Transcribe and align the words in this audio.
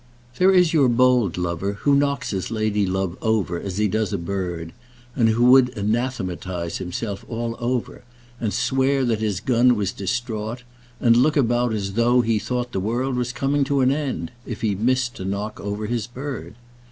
There 0.39 0.49
is 0.49 0.73
your 0.73 0.89
bold 0.89 1.37
lover, 1.37 1.73
who 1.81 1.93
knocks 1.93 2.31
his 2.31 2.49
lady 2.49 2.87
love 2.87 3.15
over 3.21 3.59
as 3.61 3.77
he 3.77 3.87
does 3.87 4.11
a 4.11 4.17
bird, 4.17 4.73
and 5.15 5.29
who 5.29 5.45
would 5.51 5.77
anathematize 5.77 6.79
himself 6.79 7.23
all 7.29 7.55
over, 7.59 8.03
and 8.39 8.51
swear 8.51 9.05
that 9.05 9.19
his 9.19 9.39
gun 9.39 9.75
was 9.75 9.91
distraught, 9.91 10.63
and 10.99 11.15
look 11.15 11.37
about 11.37 11.71
as 11.75 11.93
though 11.93 12.21
he 12.21 12.39
thought 12.39 12.71
the 12.71 12.79
world 12.79 13.15
was 13.15 13.31
coming 13.31 13.63
to 13.65 13.81
an 13.81 13.91
end, 13.91 14.31
if 14.43 14.61
he 14.61 14.73
missed 14.73 15.15
to 15.17 15.23
knock 15.23 15.59
over 15.59 15.85
his 15.85 16.07
bird. 16.07 16.55